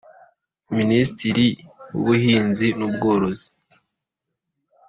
Minisitiri 0.77 1.47
w 1.91 1.95
ubuhinzi 1.99 2.67
n 2.77 2.79
ubworozi 2.87 3.47